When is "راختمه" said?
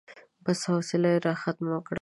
1.27-1.77